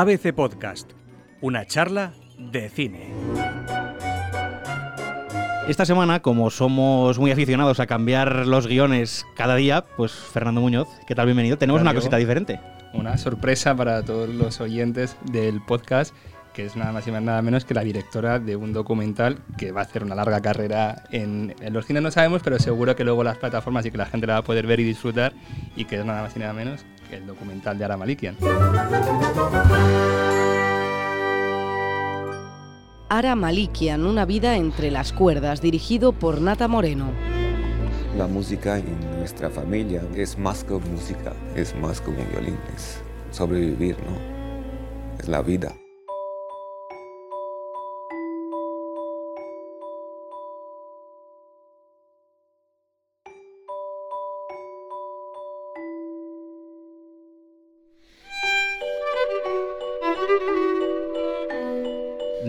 [0.00, 0.92] ABC Podcast,
[1.40, 3.12] una charla de cine.
[5.66, 10.86] Esta semana, como somos muy aficionados a cambiar los guiones cada día, pues Fernando Muñoz,
[11.08, 11.26] ¿qué tal?
[11.26, 11.58] Bienvenido.
[11.58, 12.60] Tenemos una cosita diferente.
[12.94, 16.14] Una sorpresa para todos los oyentes del podcast,
[16.54, 19.80] que es nada más y nada menos que la directora de un documental que va
[19.80, 23.24] a hacer una larga carrera en, en los cines, no sabemos, pero seguro que luego
[23.24, 25.32] las plataformas y que la gente la va a poder ver y disfrutar,
[25.74, 28.36] y que es nada más y nada menos el documental de Ara Malikian.
[33.08, 37.10] Ara Malikian, una vida entre las cuerdas, dirigido por Nata Moreno.
[38.16, 43.00] La música en nuestra familia es más que música, es más que un violín, es
[43.30, 45.18] sobrevivir, ¿no?
[45.18, 45.72] Es la vida.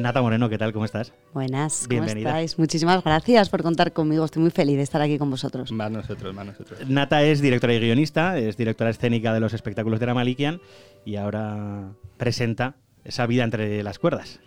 [0.02, 0.72] Nata Moreno, ¿qué tal?
[0.74, 1.14] ¿Cómo estás?
[1.34, 2.30] Buenas, ¿cómo Bienvenida.
[2.30, 2.58] estáis?
[2.60, 4.26] Muchísimas gracias por contar conmigo.
[4.26, 5.72] Estoy muy feliz de estar aquí con vosotros.
[5.72, 6.80] Más nosotros, más nosotros.
[6.88, 10.62] Nata es directora y guionista, es directora escénica de los espectáculos de la Malikian
[11.06, 14.40] y ahora presenta esa vida entre las cuerdas.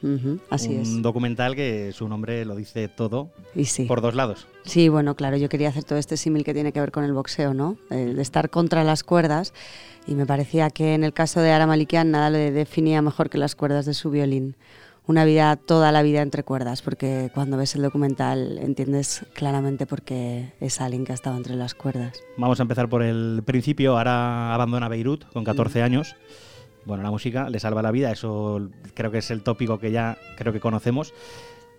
[0.50, 1.02] Así un es.
[1.02, 3.86] documental que su nombre lo dice todo Y sí.
[3.86, 4.46] por dos lados.
[4.64, 7.12] Sí, bueno, claro, yo quería hacer todo este símil que tiene que ver con el
[7.12, 7.76] boxeo, ¿no?
[7.90, 9.52] El de estar contra las cuerdas.
[10.06, 13.38] Y me parecía que en el caso de Ara Malikian nada le definía mejor que
[13.38, 14.56] las cuerdas de su violín.
[15.06, 20.02] Una vida, toda la vida entre cuerdas, porque cuando ves el documental entiendes claramente por
[20.02, 22.22] qué es alguien que ha estado entre las cuerdas.
[22.36, 23.98] Vamos a empezar por el principio.
[23.98, 26.14] Ahora abandona Beirut con 14 años.
[26.84, 30.18] Bueno, la música le salva la vida, eso creo que es el tópico que ya
[30.36, 31.12] creo que conocemos.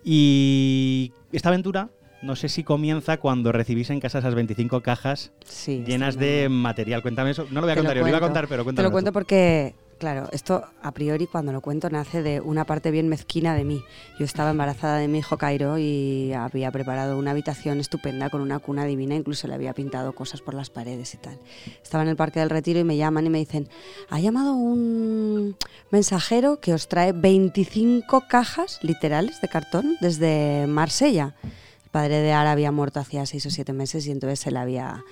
[0.02, 1.88] Y esta aventura,
[2.22, 5.82] no sé si comienza cuando recibís en casa esas 25 cajas Sí.
[5.86, 7.00] llenas de material.
[7.00, 7.46] Cuéntame eso.
[7.50, 8.88] No lo voy a Te lo contar, yo lo iba a contar, pero Te cuéntame.
[8.88, 13.08] lo cuento porque, claro, esto a priori cuando lo cuento nace de una parte bien
[13.08, 13.82] mezquina de mí.
[14.18, 18.58] Yo estaba embarazada de mi hijo Cairo y había preparado una habitación estupenda con una
[18.58, 21.38] cuna divina, incluso le había pintado cosas por las paredes y tal.
[21.82, 23.68] Estaba en el Parque del Retiro y me llaman y me dicen,
[24.10, 25.56] ha llamado un
[25.90, 31.34] mensajero que os trae 25 cajas literales de cartón desde Marsella.
[31.84, 35.04] El padre de Ara había muerto hacía seis o siete meses y entonces él había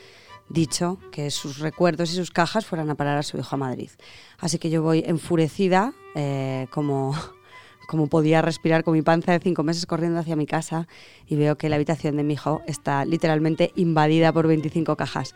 [0.48, 3.91] dicho que sus recuerdos y sus cajas fueran a parar a su hijo a Madrid.
[4.38, 7.14] Así que yo voy enfurecida, eh, como,
[7.88, 10.88] como podía respirar con mi panza de cinco meses corriendo hacia mi casa
[11.26, 15.34] y veo que la habitación de mi hijo está literalmente invadida por 25 cajas.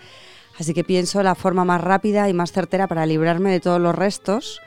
[0.58, 3.94] Así que pienso la forma más rápida y más certera para librarme de todos los
[3.94, 4.60] restos,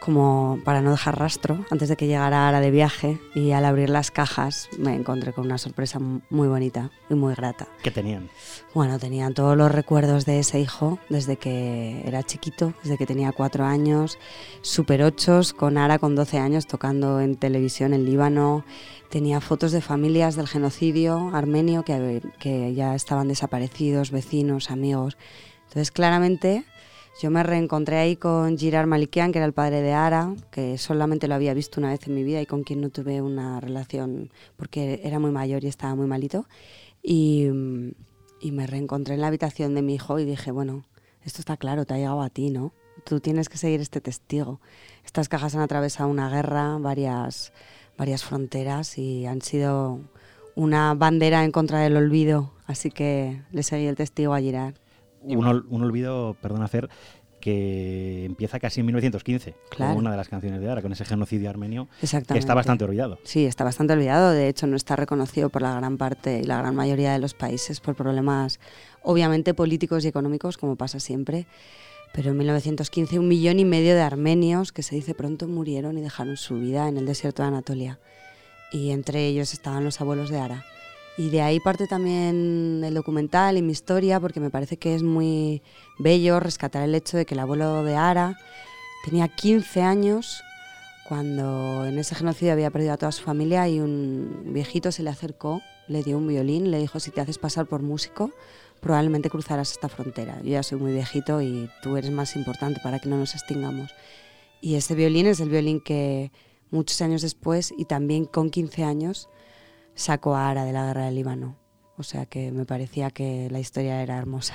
[0.00, 3.20] como para no dejar rastro antes de que llegara Ara de viaje.
[3.34, 7.68] Y al abrir las cajas me encontré con una sorpresa muy bonita y muy grata.
[7.82, 8.28] ¿Qué tenían?
[8.74, 13.32] Bueno, tenían todos los recuerdos de ese hijo desde que era chiquito, desde que tenía
[13.32, 14.18] cuatro años,
[14.62, 18.64] super ochos, con Ara con 12 años tocando en televisión en Líbano.
[19.10, 25.16] Tenía fotos de familias del genocidio armenio que, que ya estaban desaparecidos, vecinos, amigos.
[25.68, 26.64] Entonces, claramente,
[27.18, 31.28] yo me reencontré ahí con Girard Malikian, que era el padre de Ara, que solamente
[31.28, 34.30] lo había visto una vez en mi vida y con quien no tuve una relación
[34.56, 36.46] porque era muy mayor y estaba muy malito.
[37.02, 37.48] Y,
[38.42, 40.84] me reencontré en la habitación de mi hijo y dije, bueno,
[41.24, 42.72] esto está claro, te ha llegado a ti, ¿no?
[43.04, 44.60] Tú tienes que seguir este testigo.
[45.04, 47.52] Estas cajas han atravesado una guerra, varias,
[47.98, 50.00] varias fronteras y han sido
[50.54, 52.52] una bandera en contra del olvido.
[52.66, 54.74] Así que le seguí el testigo a Girard.
[55.26, 56.88] Un, un olvido, perdona hacer,
[57.40, 59.94] que empieza casi en 1915, Claro.
[59.96, 62.40] una de las canciones de Ara, con ese genocidio armenio, que Exactamente.
[62.40, 63.18] está bastante olvidado.
[63.24, 64.30] Sí, está bastante olvidado.
[64.32, 67.34] De hecho, no está reconocido por la gran parte y la gran mayoría de los
[67.34, 68.58] países por problemas,
[69.02, 71.46] obviamente, políticos y económicos, como pasa siempre.
[72.12, 76.00] Pero en 1915 un millón y medio de armenios, que se dice pronto, murieron y
[76.00, 77.98] dejaron su vida en el desierto de Anatolia.
[78.72, 80.64] Y entre ellos estaban los abuelos de Ara.
[81.18, 85.02] Y de ahí parte también el documental y mi historia, porque me parece que es
[85.02, 85.62] muy
[85.98, 88.38] bello rescatar el hecho de que el abuelo de Ara
[89.04, 90.42] tenía 15 años
[91.08, 95.10] cuando en ese genocidio había perdido a toda su familia y un viejito se le
[95.10, 98.32] acercó, le dio un violín, le dijo, si te haces pasar por músico,
[98.80, 100.40] probablemente cruzarás esta frontera.
[100.42, 103.92] Yo ya soy muy viejito y tú eres más importante para que no nos extingamos.
[104.60, 106.32] Y ese violín es el violín que
[106.70, 109.28] muchos años después y también con 15 años
[109.96, 111.56] sacó a Ara de la guerra del Líbano.
[111.98, 114.54] O sea que me parecía que la historia era hermosa.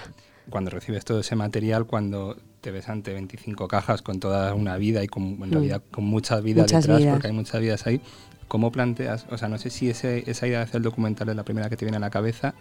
[0.49, 5.03] Cuando recibes todo ese material, cuando te ves ante 25 cajas con toda una vida
[5.03, 5.51] y con, en Mm.
[5.51, 7.13] realidad con muchas vidas Muchas detrás, vidas.
[7.13, 7.99] porque hay muchas vidas ahí,
[8.47, 9.25] ¿cómo planteas?
[9.31, 11.69] O sea, no sé si ese- esa idea de hacer el documental es la primera
[11.69, 12.53] que te viene a la cabeza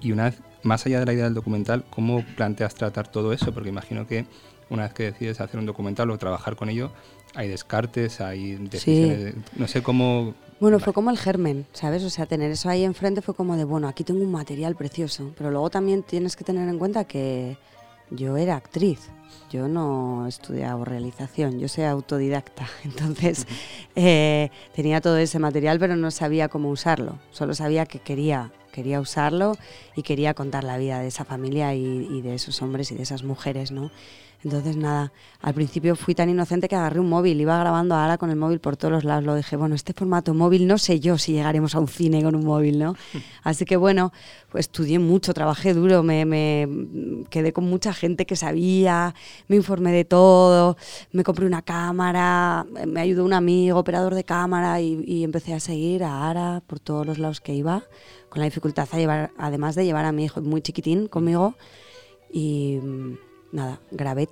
[0.00, 3.52] y una vez, más allá de la idea del documental, ¿cómo planteas tratar todo eso?
[3.52, 4.26] Porque imagino que
[4.70, 6.90] una vez que decides hacer un documental o trabajar con ello,
[7.34, 10.34] hay descartes, hay decisiones, no sé cómo...
[10.60, 12.02] Bueno, fue como el germen, ¿sabes?
[12.02, 15.32] O sea, tener eso ahí enfrente fue como de, bueno, aquí tengo un material precioso,
[15.36, 17.56] pero luego también tienes que tener en cuenta que
[18.10, 19.10] yo era actriz,
[19.50, 23.46] yo no he estudiado realización, yo soy autodidacta, entonces
[23.94, 29.00] eh, tenía todo ese material pero no sabía cómo usarlo, solo sabía que quería, quería
[29.00, 29.56] usarlo
[29.94, 33.02] y quería contar la vida de esa familia y, y de esos hombres y de
[33.02, 33.90] esas mujeres, ¿no?
[34.44, 38.30] Entonces, nada, al principio fui tan inocente que agarré un móvil, iba grabando ahora con
[38.30, 39.24] el móvil por todos los lados.
[39.24, 42.36] Lo dije, bueno, este formato móvil, no sé yo si llegaremos a un cine con
[42.36, 42.94] un móvil, ¿no?
[43.42, 44.12] Así que bueno,
[44.50, 46.68] pues estudié mucho, trabajé duro, me, me
[47.30, 49.14] quedé con mucha gente que sabía,
[49.48, 50.76] me informé de todo,
[51.10, 55.60] me compré una cámara, me ayudó un amigo, operador de cámara, y, y empecé a
[55.60, 57.82] seguir a Ara por todos los lados que iba,
[58.28, 61.54] con la dificultad a llevar, además de llevar a mi hijo muy chiquitín conmigo.
[62.30, 62.78] Y
[63.52, 64.28] nada, grabé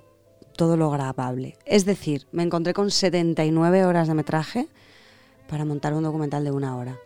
[0.55, 1.55] todo lo grabable.
[1.65, 4.67] Es decir, me encontré con 79 horas de metraje
[5.47, 6.97] para montar un documental de una hora.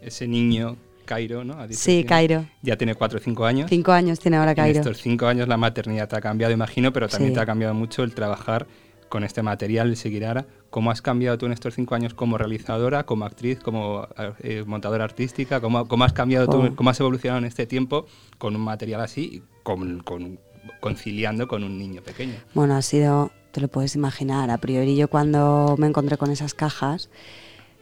[0.00, 1.54] Ese niño, Cairo, ¿no?
[1.54, 2.46] ¿Has dicho Sí, Cairo.
[2.62, 3.68] Ya tiene 4 o 5 años.
[3.68, 4.78] Cinco años tiene ahora En Cairo.
[4.80, 7.34] estos 5 años la maternidad te ha cambiado, imagino, pero también Sí.
[7.34, 8.66] te ha cambiado mucho el trabajar
[9.08, 10.46] con este material, el seguir Ara.
[10.70, 14.06] ¿Cómo has cambiado tú en estos 5 años como realizadora, como actriz, como
[14.40, 15.60] eh, montadora artística?
[15.62, 16.76] ¿Cómo, cómo has cambiado tú, Oh.
[16.76, 18.04] cómo has evolucionado en este tiempo
[18.36, 20.38] con un material así, con, con-
[20.80, 22.34] conciliando con un niño pequeño?
[22.54, 26.54] Bueno, ha sido, te lo puedes imaginar, a priori yo cuando me encontré con esas
[26.54, 27.10] cajas,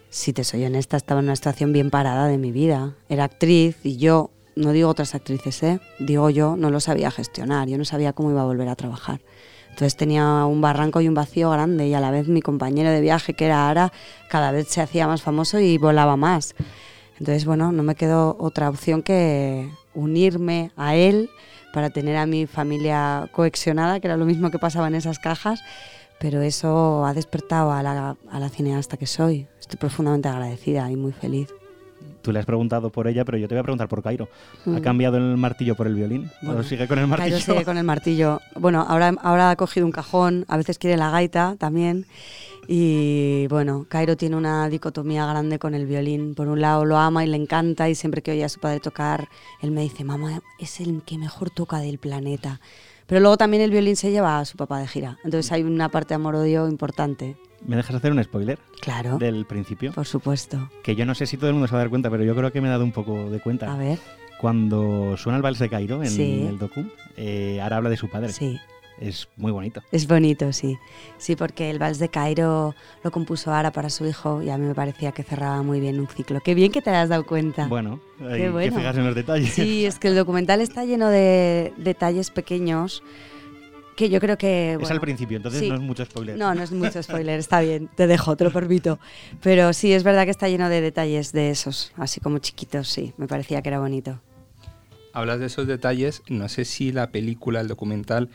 [0.08, 2.94] si te soy honesta, estaba en una situación bien parada de mi vida.
[3.08, 5.80] Era actriz y yo, no digo otras actrices, ¿eh?
[5.98, 9.20] digo yo, no lo sabía gestionar, yo no sabía cómo iba a volver a trabajar.
[9.76, 13.02] Entonces tenía un barranco y un vacío grande y a la vez mi compañero de
[13.02, 13.92] viaje, que era Ara,
[14.30, 16.54] cada vez se hacía más famoso y volaba más.
[17.18, 21.30] Entonces, bueno, no me quedó otra opción que unirme a él
[21.76, 25.62] para tener a mi familia coexionada, que era lo mismo que pasaba en esas cajas,
[26.18, 29.46] pero eso ha despertado a la, a la cineasta que soy.
[29.60, 31.48] Estoy profundamente agradecida y muy feliz.
[32.22, 34.28] Tú le has preguntado por ella, pero yo te voy a preguntar por Cairo.
[34.66, 34.80] ¿Ha Mm.
[34.80, 36.28] cambiado el martillo por el violín?
[36.42, 37.36] Bueno, ¿O sigue con el martillo?
[37.36, 38.40] Cairo sigue con el martillo.
[38.56, 42.06] Bueno, ahora, ahora ha cogido un cajón, a veces quiere la gaita también.
[42.68, 46.34] Y bueno, Cairo tiene una dicotomía grande con el violín.
[46.34, 48.80] Por un lado lo ama y le encanta y siempre que oye a su padre
[48.80, 49.28] tocar,
[49.62, 52.60] él me dice, mamá, es el que mejor toca del planeta.
[53.06, 55.16] Pero luego también el violín se lleva a su papá de gira.
[55.22, 57.36] Entonces hay una parte amor-odio importante.
[57.66, 59.92] ¿Me dejas hacer un spoiler Claro, del principio?
[59.92, 60.70] por supuesto.
[60.82, 62.34] Que yo no sé si todo el mundo se va a dar cuenta, pero yo
[62.36, 63.72] creo que me he dado un poco de cuenta.
[63.72, 63.98] A ver,
[64.40, 66.46] Cuando suena el vals de Cairo en Sí.
[66.46, 66.84] el docu,
[67.16, 68.32] eh, ahora habla de su padre.
[68.32, 68.58] sí.
[68.98, 69.82] Es muy bonito.
[69.92, 70.78] Es bonito, sí.
[71.18, 72.74] Sí, porque el Vals de Cairo
[73.04, 76.00] lo compuso Ara para su hijo y a mí me parecía que cerraba muy bien
[76.00, 76.40] un ciclo.
[76.40, 77.66] Qué bien que te has dado cuenta.
[77.66, 78.72] Bueno, hay Qué bueno.
[78.72, 79.52] que fijarse en los detalles.
[79.52, 83.02] Sí, es que el documental está lleno de detalles pequeños
[83.96, 84.78] que yo creo que...
[84.80, 85.68] es al principio, entonces sí.
[85.68, 86.36] no es mucho spoiler.
[86.36, 89.00] No, no es mucho spoiler, está bien, te dejo, te lo permito.
[89.42, 93.14] Pero sí, es verdad que está lleno de detalles de esos, así como chiquitos, sí,
[93.16, 94.20] me parecía que era bonito.
[95.12, 98.28] Hablas de esos detalles, no sé si la película, el documental,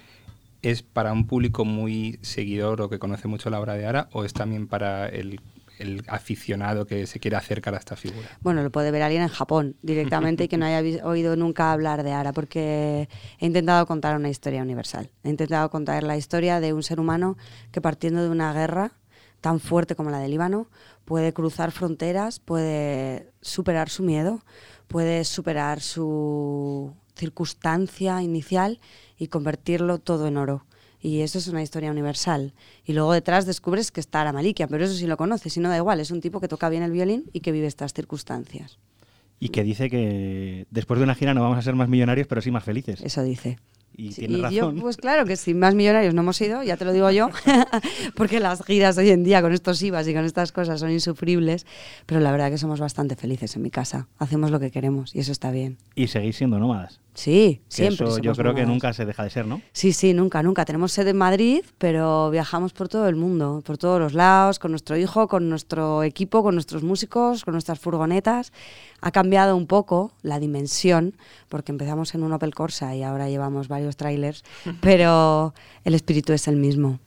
[0.63, 4.25] es para un público muy seguidor o que conoce mucho la obra de Ara o
[4.25, 5.39] es también para el,
[5.81, 8.27] el aficionado que se quiere acercar a esta figura.
[8.41, 12.03] Bueno, lo puede ver alguien en Japón directamente y que no haya oído nunca hablar
[12.03, 13.09] de Ara, porque
[13.39, 15.09] he intentado contar una historia universal.
[15.23, 17.37] He intentado contar la historia de un ser humano
[17.71, 18.93] que partiendo de una guerra
[19.41, 20.67] tan fuerte como la del Líbano,
[21.03, 24.43] puede cruzar fronteras, puede superar su miedo,
[24.87, 28.79] puede superar su circunstancia inicial
[29.17, 30.65] y convertirlo todo en oro.
[31.01, 32.53] Y eso es una historia universal.
[32.85, 35.69] Y luego detrás descubres que está Ara Malikia, pero eso sí lo conoces, y no
[35.69, 38.77] da igual, es un tipo que toca bien el violín y que vive estas circunstancias.
[39.39, 42.41] Y que dice que después de una gira no vamos a ser más millonarios, pero
[42.41, 43.01] sí más felices.
[43.01, 43.57] Eso dice.
[43.97, 44.75] Y Sí, tiene y razón.
[44.75, 47.29] yo, pues claro que si más millonarios no hemos ido, ya te lo digo yo,
[48.15, 51.65] porque las giras hoy en día con estos IVAs y con estas cosas son insufribles,
[52.05, 54.07] pero la verdad que somos bastante felices en mi casa.
[54.17, 55.77] Hacemos lo que queremos y eso está bien.
[56.01, 56.99] Y seguís siendo nómadas.
[57.13, 58.07] Sí, Que siempre.
[58.07, 59.61] eso yo creo que nunca se deja de ser, ¿no?
[59.71, 60.65] Sí, sí, nunca, nunca.
[60.65, 64.71] Tenemos sede en Madrid, pero viajamos por todo el mundo, por todos los lados, con
[64.71, 68.51] nuestro hijo, con nuestro equipo, con nuestros músicos, con nuestras furgonetas.
[69.01, 71.13] Ha cambiado un poco la dimensión,
[71.49, 74.43] porque empezamos en un Opel Corsa y ahora llevamos varios trailers,
[74.81, 75.53] pero
[75.83, 76.99] el espíritu es el mismo.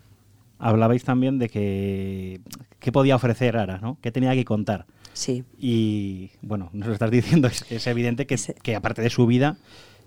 [0.60, 2.40] Hablabais también de que
[2.78, 3.98] qué podía ofrecer Ara, ¿no?
[4.00, 4.86] ¿Qué tenía que contar?
[5.14, 9.26] Sí, Y bueno, nos lo estás diciendo, es, es evidente que, que aparte de su
[9.26, 9.56] vida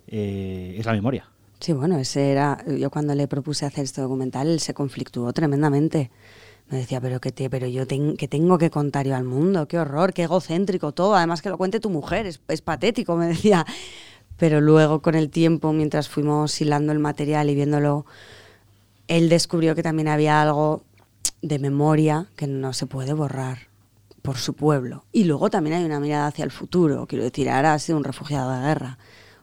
[0.08, 1.30] eh, es la memoria.
[1.60, 2.64] sí, bueno, ese era.
[2.68, 6.12] Yo cuando le propuse hacer este documental, él se conflictuó tremendamente.
[6.70, 9.68] Me decía, pero que, te, pero yo ten- que tengo que contar yo al mundo,
[9.68, 13.28] qué horror, qué egocéntrico todo, además que lo cuente tu mujer, es, es patético, me
[13.28, 13.66] decía.
[14.38, 18.06] Pero luego con el tiempo, mientras fuimos hilando el material y viéndolo,
[19.08, 20.84] él descubrió que también había algo
[21.42, 23.67] de memoria que no se puede borrar
[24.28, 25.06] por su pueblo.
[25.14, 27.08] Y luego también hay una mirada hacia el futuro.
[27.08, 28.98] Quiero decir, ahora ha sido un refugiado de guerra.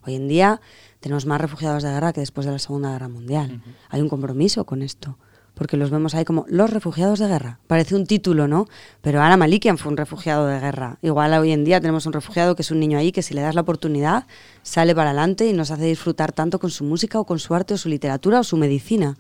[0.07, 0.61] Hoy en día
[1.01, 3.63] tenemos más refugiados de guerra que después de la Segunda Guerra Mundial.
[3.89, 5.17] Hay un compromiso con esto
[5.55, 7.61] porque los vemos ahí como los refugiados de guerra.
[7.67, 8.67] Parece un título, ¿no?
[9.01, 10.99] Pero Ana Malikian fue un refugiado de guerra.
[11.01, 13.41] Igual hoy en día tenemos un refugiado que es un niño ahí que si le
[13.41, 14.27] das la oportunidad
[14.63, 17.73] sale para adelante y nos hace disfrutar tanto con su música o con su arte
[17.73, 19.17] o su literatura o su medicina.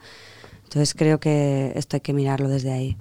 [0.64, 2.99] Entonces creo que esto hay que mirarlo desde ahí.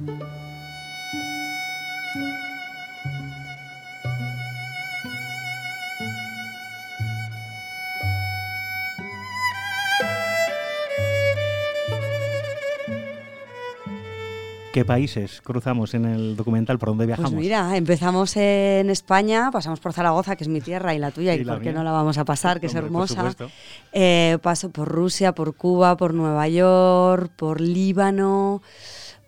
[14.74, 16.80] ¿Qué países cruzamos en el documental?
[16.80, 17.32] ¿Por dónde viajamos?
[17.32, 21.36] Pues mira, empezamos en España, pasamos por Zaragoza, que es mi tierra y la tuya,
[21.36, 23.36] y, Y la por qué no la vamos a pasar, que es Hombre, hermosa.
[23.92, 28.64] Eh, paso por Rusia, por Cuba, por Nueva York, por Líbano,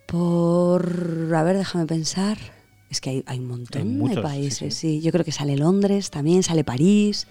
[0.08, 1.32] por...
[1.36, 2.40] A ver, déjame pensar.
[2.90, 4.94] Es que hay, hay un montón Hay muchos, de sí, países, sí.
[4.94, 5.02] sí.
[5.02, 7.28] Yo creo que sale Londres también, sale París.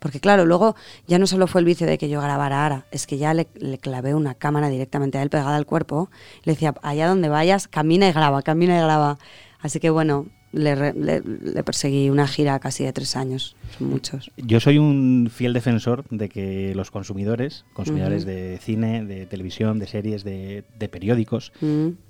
[0.00, 0.74] Porque claro, luego
[1.06, 3.46] ya no solo fue el vicio de que yo grabara Ara, es que ya le,
[3.54, 6.10] le clavé una cámara directamente a él pegada al cuerpo.
[6.44, 9.18] Le decía, allá donde vayas, camina y graba, camina y graba.
[9.60, 14.30] Así que bueno, le, le- le perseguí una gira casi de tres años, son muchos.
[14.36, 19.86] Yo soy un fiel defensor de que los consumidores, consumidores de cine, de televisión, de
[19.86, 21.52] series, de, de periódicos,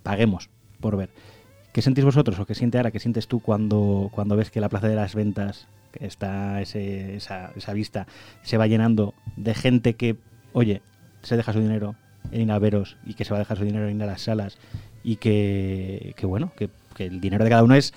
[0.02, 0.48] paguemos
[0.80, 1.10] por ver.
[1.72, 2.90] ¿Qué sentís vosotros o qué siente ahora?
[2.90, 7.16] ¿Qué sientes tú cuando, cuando ves que la plaza de las ventas que está ese-
[7.16, 8.06] esa, esa vista
[8.42, 10.16] se va llenando de gente que,
[10.52, 10.82] oye,
[11.22, 11.94] se deja su dinero
[12.32, 14.06] en ir a veros y que se va a dejar su dinero en ir a
[14.06, 14.58] las salas
[15.04, 17.92] y que, que bueno, que, que el dinero de cada uno es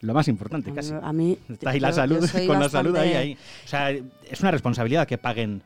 [0.00, 0.92] lo más importante casi.
[1.00, 3.38] a mí Está ahí la yo salud, con la salud ahí, ahí.
[3.64, 5.62] O sea, es una responsabilidad que paguen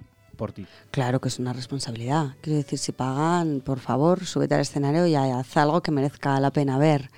[0.90, 2.36] Claro que es una responsabilidad.
[2.40, 6.50] Quiero decir, si pagan, por favor, súbete al escenario y haz algo que merezca la
[6.50, 7.10] pena ver.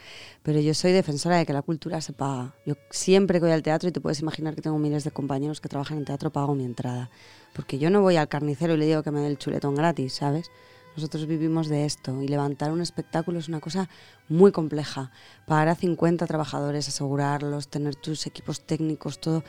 [0.42, 2.54] Pero yo soy defensora de que la cultura se paga.
[2.66, 5.68] Yo siempre voy al teatro, y te puedes imaginar que tengo miles de compañeros que
[5.68, 7.10] trabajan en teatro, pago mi entrada.
[7.52, 10.14] Porque yo no voy al carnicero y le digo que me dé el chuletón gratis,
[10.14, 10.50] ¿sabes?
[10.96, 13.88] Nosotros vivimos de esto y levantar un espectáculo es una cosa
[14.28, 15.12] muy compleja.
[15.46, 19.44] Pagar a 50 trabajadores, asegurarlos, tener tus equipos técnicos, todo.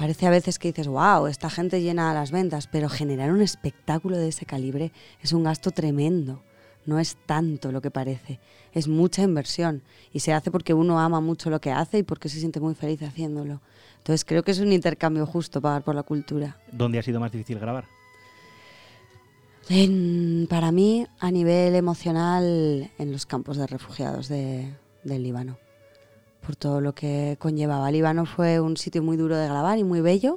[0.00, 4.16] Parece a veces que dices, wow, esta gente llena las ventas, pero generar un espectáculo
[4.16, 6.42] de ese calibre es un gasto tremendo.
[6.86, 8.40] No es tanto lo que parece,
[8.72, 9.82] es mucha inversión
[10.14, 12.74] y se hace porque uno ama mucho lo que hace y porque se siente muy
[12.74, 13.60] feliz haciéndolo.
[13.98, 16.56] Entonces creo que es un intercambio justo pagar por la cultura.
[16.72, 17.84] ¿Dónde ha sido más difícil grabar?
[19.68, 24.72] En- para mí, a nivel emocional, en los campos de refugiados de-
[25.04, 25.58] del Líbano,
[26.50, 27.92] por todo lo que conllevaba.
[27.92, 30.36] Líbano fue un sitio muy duro de grabar y muy bello,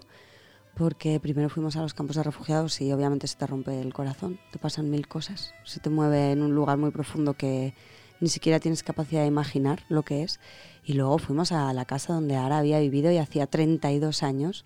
[0.76, 4.40] porque primero fuimos a los campos de refugiados y obviamente se te rompe el corazón,
[4.52, 7.74] te pasan mil cosas, se te mueve en un lugar muy profundo que
[8.20, 10.40] ni siquiera tienes capacidad de imaginar lo que es.
[10.86, 14.66] Y luego fuimos a la casa donde Ara había vivido y hacía 32 años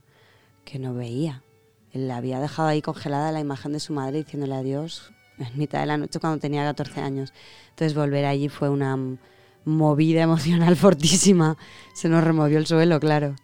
[0.65, 1.43] que no veía.
[1.93, 5.85] Él había dejado ahí congelada la imagen de su madre diciéndole adiós en mitad de
[5.85, 7.31] la noche cuando tenía 14 años.
[7.69, 8.97] Entonces volver allí fue una
[9.67, 11.57] movida emocional fortísima.
[11.93, 13.35] Se nos removió el suelo, claro.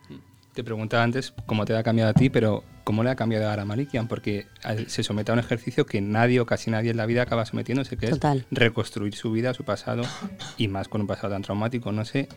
[0.53, 3.65] Te preguntaba antes cómo te ha cambiado a ti, pero ¿cómo le ha cambiado a
[3.65, 4.07] Malikian?
[4.07, 4.45] Porque
[4.87, 7.97] se somete a un ejercicio que nadie o casi nadie en la vida acaba sometiéndose,
[7.97, 8.45] que Total.
[8.51, 10.03] es reconstruir su vida, su pasado,
[10.57, 11.91] y más con un pasado tan traumático.
[11.91, 12.29] No sé,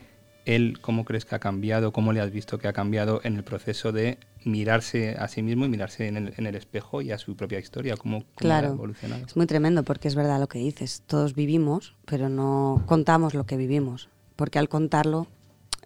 [0.47, 1.93] él, ¿cómo crees que ha cambiado?
[1.93, 5.65] ¿Cómo le has visto que ha cambiado en el proceso de mirarse a sí mismo
[5.67, 7.97] y mirarse en el, en el espejo y a su propia historia?
[7.97, 8.69] ¿Cómo, cómo Claro.
[8.69, 9.27] ha evolucionado?
[9.27, 11.03] Es muy tremendo porque es verdad lo que dices.
[11.07, 14.09] Todos vivimos, pero no contamos lo que vivimos.
[14.37, 15.27] Porque al contarlo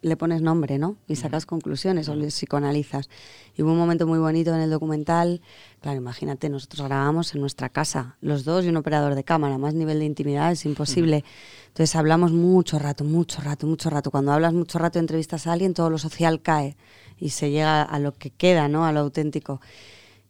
[0.03, 0.97] le pones nombre, ¿no?
[1.09, 3.09] Y sacas conclusiones o le psicoanalizas.
[3.57, 5.43] Y hubo un momento muy bonito en el documental.
[5.83, 9.59] Claro, imagínate, nosotros grabamos en nuestra casa, los dos y un operador de cámara.
[9.59, 11.25] Más nivel de intimidad es imposible.
[11.69, 14.11] Entonces hablamos mucho rato, mucho rato, mucho rato.
[14.11, 16.77] Cuando hablas mucho rato, entrevistas a alguien, todo lo social cae
[17.19, 18.87] y se llega a lo que queda, ¿no?
[18.87, 19.61] A lo auténtico.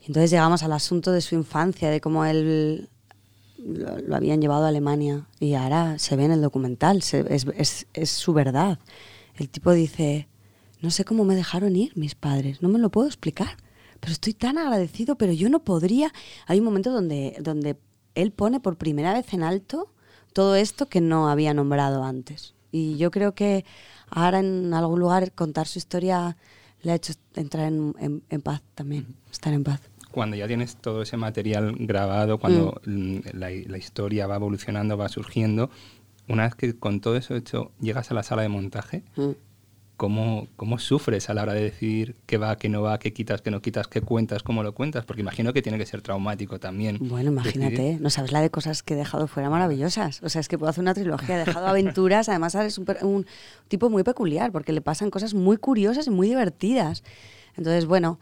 [0.00, 2.88] Y entonces llegamos al asunto de su infancia, de cómo él
[3.62, 7.46] lo, lo habían llevado a Alemania y ahora se ve en el documental, se- es,
[7.56, 8.78] es- es su verdad.
[9.40, 10.28] El tipo dice,
[10.82, 13.56] no sé cómo me dejaron ir mis padres, no me lo puedo explicar,
[14.00, 16.12] pero estoy tan agradecido, pero yo no podría.
[16.46, 17.76] Hay un momento donde, donde
[18.14, 19.92] él pone por primera vez en alto
[20.34, 22.54] todo esto que no había nombrado antes.
[22.70, 23.64] Y yo creo que
[24.10, 26.36] ahora en algún lugar contar su historia
[26.82, 29.80] le ha hecho entrar en, en- en paz también, estar en paz.
[30.10, 35.08] Cuando ya tienes todo ese material grabado, cuando mm, la, la historia va evolucionando, va
[35.08, 35.70] surgiendo,
[36.30, 39.30] una vez que con todo eso hecho llegas a la sala de montaje, Mm.
[39.96, 43.42] ¿cómo, ¿cómo sufres a la hora de decir qué va, qué no va, qué quitas,
[43.42, 45.04] qué no quitas, qué cuentas, cómo lo cuentas?
[45.04, 46.96] Porque imagino que tiene que ser traumático también.
[47.00, 50.22] Bueno, imagínate, no sabes la de cosas que he dejado fuera maravillosas.
[50.22, 53.26] O sea, es que puedo hacer una trilogía, he dejado aventuras, además es un, un
[53.68, 57.02] tipo muy peculiar, porque le pasan cosas muy curiosas y muy divertidas.
[57.58, 58.18] Entonces, bueno,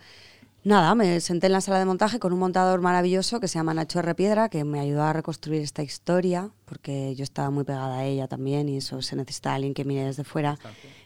[0.68, 3.72] Nada, me senté en la sala de montaje con un montador maravilloso que se llama
[3.72, 4.14] Nacho R.
[4.14, 8.28] Piedra, que me ayudó a reconstruir esta historia, porque yo estaba muy pegada a ella
[8.28, 10.58] también y eso se necesita alguien que mire desde fuera.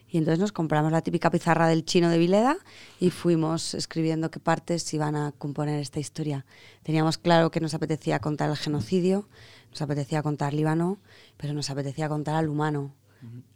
[0.08, 2.56] Y entonces nos compramos la típica pizarra del chino de Vileda
[2.98, 6.44] y fuimos escribiendo qué partes iban a componer esta historia.
[6.82, 9.28] Teníamos claro que nos apetecía contar el genocidio,
[9.70, 10.98] nos apetecía contar Líbano,
[11.36, 12.96] pero nos apetecía contar al humano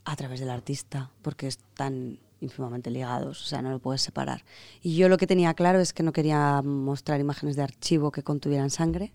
[0.05, 4.45] a través del artista, porque es tan ínfimamente ligados, o sea, no lo puedes separar.
[4.83, 8.23] Y yo lo que tenía claro es que no quería mostrar imágenes de archivo que
[8.23, 9.13] contuvieran sangre,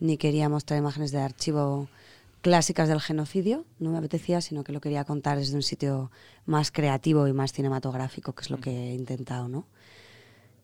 [0.00, 1.88] ni quería mostrar imágenes de archivo
[2.42, 6.12] clásicas del genocidio, no me apetecía, sino que lo quería contar desde un sitio
[6.44, 9.66] más creativo y más cinematográfico, que es lo que he intentado, ¿no?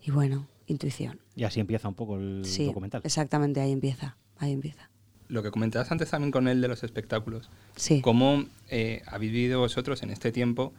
[0.00, 1.18] Y bueno, intuición.
[1.34, 3.00] Y así empieza un poco el sí, documental.
[3.04, 4.90] Exactamente, ahí empieza, ahí empieza.
[5.28, 7.50] Lo que comentabas antes también con él de los espectáculos.
[7.74, 8.00] Sí.
[8.00, 10.72] ¿Cómo eh, habéis vivido vosotros en este tiempo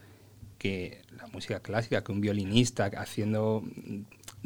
[0.63, 3.65] que la música clásica, que un violinista haciendo,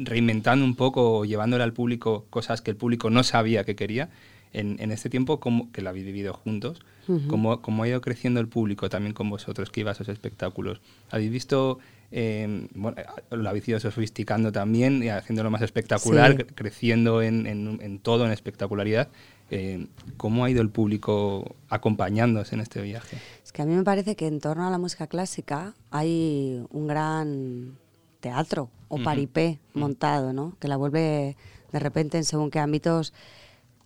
[0.00, 4.10] reinventando un poco, llevándole al público cosas que el público no sabía que quería,
[4.52, 6.80] en, en este tiempo, como, que lo habéis vivido juntos,
[7.28, 10.80] cómo, cómo, ha ido creciendo el público también con vosotros que ibas a esos espectáculos.
[11.10, 11.78] ¿Habéis visto,
[12.12, 12.98] eh, bueno,
[13.30, 16.44] lo habéis ido sofisticando también y haciéndolo más espectacular, sí.
[16.54, 19.08] creciendo en, en, en, todo, en espectacularidad?
[19.50, 19.86] Eh,
[20.18, 23.16] ¿Cómo ha ido el público acompañándose en este viaje?
[23.42, 26.86] Es que a mí me parece que en torno a la música clásica hay un
[26.86, 27.78] gran
[28.20, 29.80] teatro o paripé uh -huh.
[29.80, 30.54] montado, ¿no?
[30.60, 31.36] Que la vuelve
[31.72, 33.12] de repente en según qué ámbitos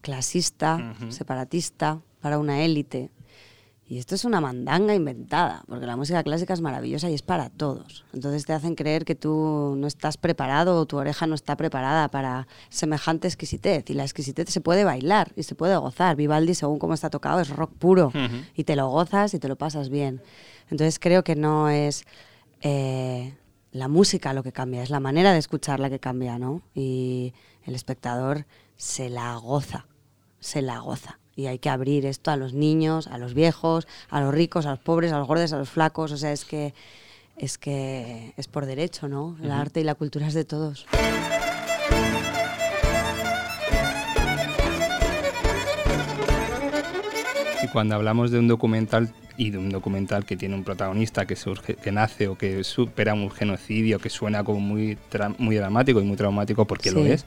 [0.02, 1.10] clasista, uh -huh.
[1.10, 3.10] separatista, para una élite.
[3.86, 7.50] Y esto es una mandanga inventada, porque la música clásica es maravillosa y es para
[7.50, 8.04] todos.
[8.14, 12.08] Entonces te hacen creer que tú no estás preparado o tu oreja no está preparada
[12.08, 13.90] para semejante exquisitez.
[13.90, 16.16] Y la exquisitez se puede bailar y se puede gozar.
[16.16, 18.06] Vivaldi, según cómo está tocado, es rock puro.
[18.08, 18.44] Uh -huh.
[18.54, 20.22] Y te lo gozas y te lo pasas bien.
[20.70, 22.04] Entonces creo que no es
[22.62, 23.34] eh,
[23.72, 26.62] la música lo que cambia, es la manera de escuchar la que cambia, ¿no?
[26.74, 28.46] Y el espectador
[28.76, 29.86] se la goza,
[30.42, 34.20] se la goza y hay que abrir esto a los niños, a los viejos, a
[34.20, 36.74] los ricos, a los pobres, a los gordos, a los flacos, o sea, es que
[37.38, 39.36] es que es por derecho, ¿no?
[39.40, 39.60] El uh -huh.
[39.60, 40.86] arte y la cultura es de todos.
[47.62, 51.36] Y cuando hablamos de un documental y de un documental que tiene un protagonista que
[51.36, 54.98] surge, que nace o que supera un genocidio, que suena como muy
[55.38, 56.94] muy dramático y muy traumático porque sí.
[56.94, 57.24] lo es,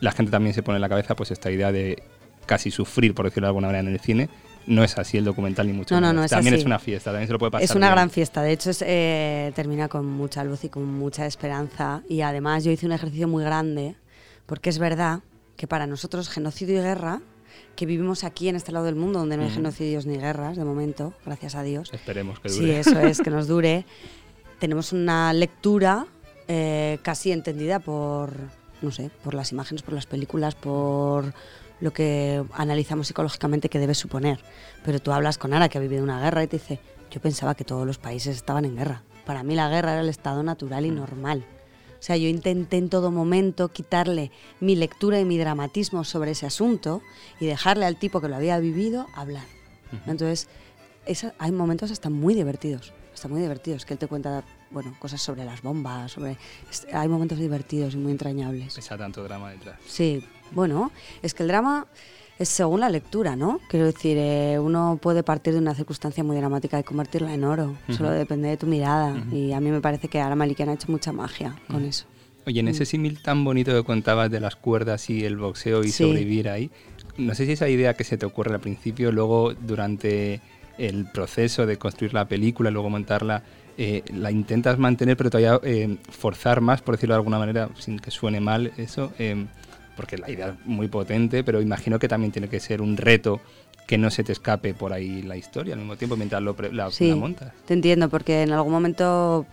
[0.00, 2.02] la gente también se pone en la cabeza pues esta idea de
[2.48, 4.28] casi sufrir, por decirlo de alguna manera, en el cine.
[4.66, 6.14] No es así el documental ni mucho no, menos.
[6.14, 6.62] No, no es también así.
[6.62, 7.64] es una fiesta, también se lo puede pasar.
[7.64, 7.94] Es una bien.
[7.94, 12.02] gran fiesta, de hecho es, eh, termina con mucha luz y con mucha esperanza.
[12.08, 13.94] Y además yo hice un ejercicio muy grande,
[14.46, 15.20] porque es verdad
[15.56, 17.20] que para nosotros genocidio y guerra,
[17.76, 19.56] que vivimos aquí en este lado del mundo, donde no hay uh -huh.
[19.56, 21.90] genocidios ni guerras, de momento, gracias a Dios.
[21.92, 22.64] Esperemos que dure.
[22.64, 23.86] Sí, eso es, que nos dure.
[24.58, 26.06] Tenemos una lectura
[26.48, 28.32] eh, casi entendida por,
[28.82, 31.32] no sé, por las imágenes, por las películas, por
[31.80, 34.40] lo que analizamos psicológicamente que debe suponer.
[34.84, 37.54] Pero tú hablas con Ara, que ha vivido una guerra, y te dice, yo pensaba
[37.54, 39.02] que todos los países estaban en guerra.
[39.24, 41.44] Para mí la guerra era el estado natural y normal.
[41.98, 46.46] O sea, yo intenté en todo momento quitarle mi lectura y mi dramatismo sobre ese
[46.46, 47.02] asunto
[47.40, 49.44] y dejarle al tipo que lo había vivido hablar.
[50.06, 50.48] Entonces,
[51.06, 55.20] esa, hay momentos hasta muy divertidos, hasta muy divertidos, que él te cuenta bueno, cosas
[55.20, 56.36] sobre las bombas, sobre
[56.92, 58.74] hay momentos divertidos y muy entrañables.
[58.74, 59.78] Pesa tanto drama detrás.
[59.86, 60.90] Sí, bueno,
[61.22, 61.86] es que el drama
[62.38, 63.60] es según la lectura, ¿no?
[63.68, 67.64] Quiero decir, eh, uno puede partir de una circunstancia muy dramática y convertirla en oro.
[67.66, 67.96] Uh -huh.
[67.96, 69.12] Solo depende de tu mirada.
[69.12, 69.32] Uh -huh.
[69.32, 71.72] Y a mí me parece que Ara Malikian ha hecho mucha magia uh -huh.
[71.72, 72.06] con eso.
[72.46, 75.90] Oye, en ese símil tan bonito que contabas de las cuerdas y el boxeo y
[75.90, 76.04] sí.
[76.04, 76.70] sobrevivir ahí,
[77.18, 80.40] no sé si esa idea que se te ocurre al principio, luego durante
[80.78, 83.42] el proceso de construir la película, luego montarla,
[83.76, 87.98] eh, la intentas mantener, pero todavía eh, forzar más, por decirlo de alguna manera, sin
[87.98, 89.46] que suene mal eso, eh,
[89.98, 93.40] porque la idea es muy potente, pero imagino que también tiene que ser un reto
[93.84, 96.88] que no se te escape por ahí la historia al mismo tiempo mientras lo la,
[96.92, 97.52] sí, la montas.
[97.66, 99.44] Te entiendo, porque en algún momento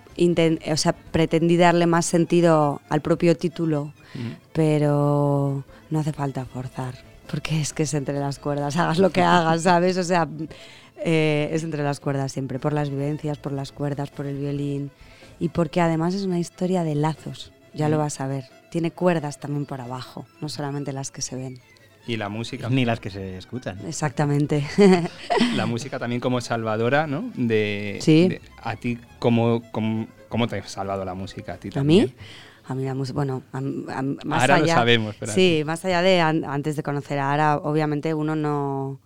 [0.71, 4.38] o sea, pretendí darle más sentido al propio título, -huh.
[4.53, 6.93] pero no hace falta forzar,
[7.27, 9.97] porque es que es entre las cuerdas, hagas lo que hagas, ¿sabes?
[9.97, 10.27] O sea,
[11.03, 14.91] eh, es entre las cuerdas siempre, por las vivencias, por las cuerdas, por el violín
[15.39, 17.89] y porque además es una historia de lazos, ya -huh.
[17.89, 18.45] lo vas a ver.
[18.75, 21.61] Tiene cuerdas también por abajo, no solamente las que se ven.
[22.05, 22.67] Y la música.
[22.69, 23.79] Ni las que se escuchan.
[23.88, 24.67] Exactamente.
[25.55, 27.31] la música también como salvadora, ¿no?
[27.35, 28.27] De, sí.
[28.27, 32.07] De, a ti como, como, ¿Cómo te ha salvado la música a ti ¿A también?
[32.07, 32.13] mí?
[32.67, 34.73] A mí la música, bueno, a- a- más Ahora lo allá...
[34.75, 38.35] sabemos, pero a Sí, más allá de an- antes de conocer a Ara, obviamente uno
[38.35, 38.99] no,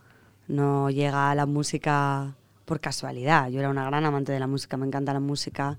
[0.47, 2.33] no llega a la música
[2.65, 3.49] por casualidad.
[3.51, 5.77] Yo era una gran amante de la música, me encanta la música,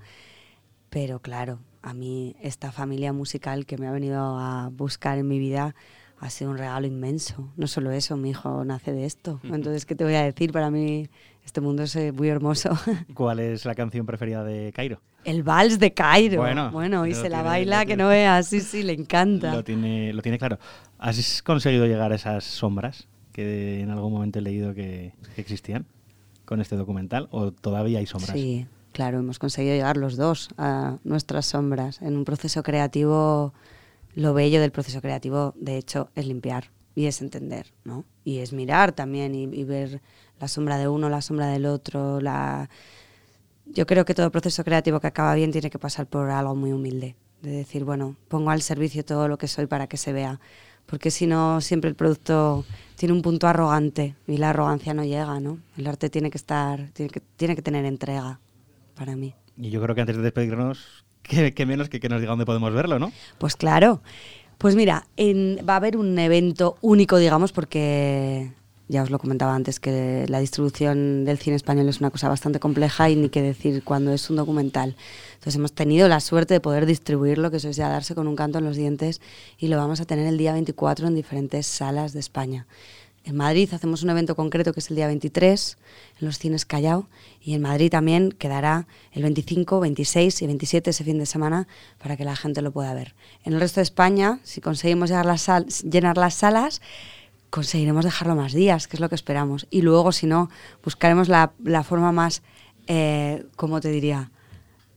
[0.91, 5.39] pero claro, a mí esta familia musical que me ha venido a buscar en mi
[5.39, 5.75] vida
[6.19, 7.51] ha sido un regalo inmenso.
[7.57, 9.41] No solo eso, mi hijo nace de esto.
[9.43, 10.53] Entonces, ¿qué te voy a decir?
[10.53, 11.09] Para mí
[11.47, 12.71] este mundo es eh, muy hermoso.
[13.15, 15.01] ¿Cuál es la canción preferida de Cairo?
[15.25, 16.43] El vals de Cairo.
[16.43, 18.49] Bueno, Bueno, y se la tiene- baila que no veas.
[18.49, 19.55] Sí, sí, le encanta.
[19.55, 20.59] Lo tiene, lo tiene claro.
[20.99, 25.87] ¿Has conseguido llegar a esas sombras que en algún momento he leído que, que existían
[26.45, 27.29] con este documental?
[27.31, 28.33] ¿O todavía hay sombras?
[28.39, 28.67] Sí,
[29.01, 32.03] claro, hemos conseguido llegar los dos a nuestras sombras.
[32.03, 33.55] En un proceso creativo,
[34.15, 38.05] lo bello del proceso creativo, de hecho, es limpiar y es entender, ¿no?
[38.25, 40.03] Y es mirar también y, y ver
[40.39, 42.69] la sombra de uno, la sombra del otro, la...
[43.65, 46.73] Yo creo que todo proceso creativo que acaba bien tiene que pasar por algo muy
[46.73, 50.41] humilde, de decir, bueno, pongo al servicio todo lo que soy para que se vea,
[50.85, 55.41] porque si no, siempre el producto tiene un punto arrogante y la arrogancia no llega,
[55.41, 55.59] ¿no?
[55.79, 58.41] El arte tiene que estar, tiene que, tiene que tener entrega
[59.01, 59.35] para mí.
[59.57, 62.45] Y yo creo que antes de despedirnos, que, que menos que que nos diga dónde
[62.45, 63.11] podemos verlo, ¿no?
[63.39, 64.03] Pues claro.
[64.59, 68.53] Pues mira, en- va a haber un evento único, digamos, porque
[68.89, 72.59] ya os lo comentaba antes que la distribución del cine español es una cosa bastante
[72.61, 74.97] compleja y ni qué decir cuando es un documental.
[75.33, 78.37] Entonces hemos tenido la suerte de poder distribuirlo, que eso es ya darse con un
[78.37, 79.23] canto en los dientes,
[79.57, 82.67] y lo vamos a tener el día 24 en diferentes salas de España.
[83.25, 85.79] En Madrid hacemos un evento concreto que es el día 23
[86.21, 87.07] en los cines Callao
[87.43, 91.69] y en Madrid también quedará el 25, 26 y 27 ese fin de semana
[92.03, 93.15] para que la gente lo pueda ver.
[93.45, 96.81] En el resto de España, si conseguimos llenar las salas,
[97.51, 99.67] conseguiremos dejarlo más días, que es lo que esperamos.
[99.71, 100.49] Y luego, si no,
[100.83, 102.43] buscaremos la, la forma más,
[102.87, 104.31] eh, ¿cómo te diría?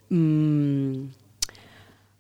[0.10, 1.08] Mm,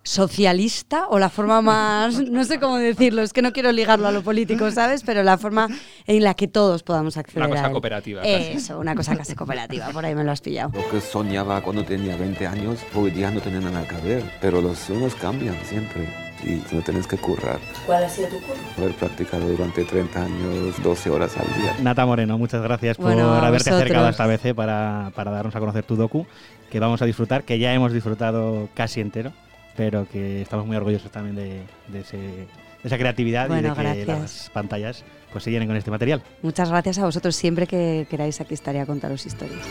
[0.03, 4.11] socialista o la forma más, no sé cómo decirlo, es que no quiero ligarlo a
[4.11, 5.03] lo político, ¿sabes?
[5.03, 5.67] Pero la forma
[6.05, 7.71] en la que todos podamos acceder Una cosa a él.
[7.71, 8.33] cooperativa, casi.
[8.33, 10.71] Eso, una cosa casi cooperativa, por ahí me lo has pillado.
[10.73, 14.23] Lo que soñaba cuando tenía 20 años, hoy día no tiene nada que ver.
[14.41, 16.07] Pero los sueños cambian siempre.
[16.43, 17.57] Y no tienes que currar.
[17.85, 18.61] ¿Cuál ha sido tu curso?
[18.77, 21.73] Haber practicado durante 30 años, 12 horas al día.
[21.81, 23.81] Nata Moreno, muchas gracias por Bueno, a haberte vosotros.
[23.81, 26.27] acercado hasta BC para, para darnos a conocer tu docu,
[26.69, 29.31] que vamos a disfrutar, que ya hemos disfrutado casi entero,
[29.75, 33.75] pero que estamos muy orgullosos también de, de ese- de esa creatividad Bueno, y de
[33.75, 34.07] que gracias.
[34.07, 36.21] las pantallas pues se llenen con este material.
[36.41, 37.36] Muchas gracias a vosotros.
[37.36, 39.65] Siempre que queráis aquí estaré a contaros historias.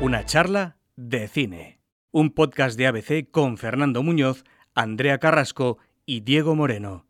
[0.00, 1.80] Una charla de cine.
[2.12, 7.06] Un podcast de ABC con Fernando Muñoz, Andrea Carrasco y Diego Moreno.